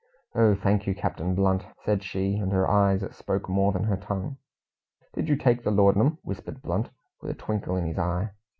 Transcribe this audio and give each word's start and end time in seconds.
"Oh, 0.33 0.55
thank 0.55 0.87
you, 0.87 0.95
Captain 0.95 1.35
Blunt," 1.35 1.63
said 1.85 2.01
she, 2.03 2.37
and 2.37 2.51
her 2.51 2.67
eyes 2.67 3.03
spoke 3.15 3.47
more 3.47 3.71
than 3.71 3.83
her 3.83 3.97
tongue. 3.97 4.37
"Did 5.13 5.29
you 5.29 5.35
take 5.35 5.63
the 5.63 5.69
laudanum?" 5.69 6.17
whispered 6.23 6.63
Blunt, 6.63 6.89
with 7.21 7.29
a 7.29 7.35
twinkle 7.35 7.75
in 7.75 7.85
his 7.85 7.99
eye. 7.99 8.31